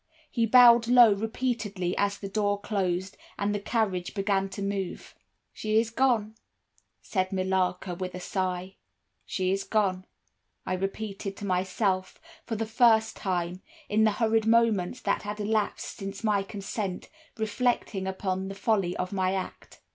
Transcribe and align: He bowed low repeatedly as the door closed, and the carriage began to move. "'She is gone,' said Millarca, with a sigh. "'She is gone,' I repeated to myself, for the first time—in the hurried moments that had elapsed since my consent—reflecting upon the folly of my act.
He 0.31 0.47
bowed 0.47 0.87
low 0.87 1.13
repeatedly 1.13 1.95
as 1.95 2.17
the 2.17 2.27
door 2.27 2.59
closed, 2.59 3.17
and 3.37 3.53
the 3.53 3.59
carriage 3.59 4.15
began 4.15 4.49
to 4.49 4.63
move. 4.63 5.13
"'She 5.53 5.77
is 5.79 5.91
gone,' 5.91 6.33
said 7.03 7.29
Millarca, 7.31 7.93
with 7.93 8.15
a 8.15 8.19
sigh. 8.19 8.77
"'She 9.27 9.51
is 9.51 9.63
gone,' 9.63 10.07
I 10.65 10.73
repeated 10.73 11.37
to 11.37 11.45
myself, 11.45 12.19
for 12.47 12.55
the 12.55 12.65
first 12.65 13.15
time—in 13.15 14.03
the 14.03 14.13
hurried 14.13 14.47
moments 14.47 14.99
that 15.01 15.21
had 15.21 15.39
elapsed 15.39 15.97
since 15.97 16.23
my 16.23 16.41
consent—reflecting 16.41 18.07
upon 18.07 18.47
the 18.47 18.55
folly 18.55 18.97
of 18.97 19.13
my 19.13 19.33
act. 19.35 19.81